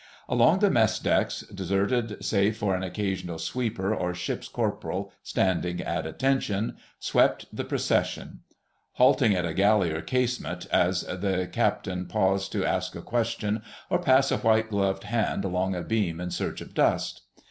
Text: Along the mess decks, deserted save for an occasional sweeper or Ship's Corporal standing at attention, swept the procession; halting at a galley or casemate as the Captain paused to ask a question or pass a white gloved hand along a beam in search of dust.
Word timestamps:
Along 0.27 0.57
the 0.57 0.71
mess 0.71 0.97
decks, 0.97 1.41
deserted 1.41 2.25
save 2.25 2.57
for 2.57 2.73
an 2.75 2.81
occasional 2.81 3.37
sweeper 3.37 3.93
or 3.93 4.15
Ship's 4.15 4.47
Corporal 4.47 5.11
standing 5.21 5.79
at 5.79 6.07
attention, 6.07 6.77
swept 6.97 7.45
the 7.55 7.63
procession; 7.63 8.39
halting 8.93 9.35
at 9.35 9.45
a 9.45 9.53
galley 9.53 9.91
or 9.91 10.01
casemate 10.01 10.65
as 10.71 11.01
the 11.01 11.47
Captain 11.51 12.07
paused 12.07 12.51
to 12.53 12.65
ask 12.65 12.95
a 12.95 13.03
question 13.03 13.61
or 13.91 13.99
pass 13.99 14.31
a 14.31 14.37
white 14.37 14.71
gloved 14.71 15.03
hand 15.03 15.45
along 15.45 15.75
a 15.75 15.83
beam 15.83 16.19
in 16.19 16.31
search 16.31 16.61
of 16.61 16.73
dust. 16.73 17.21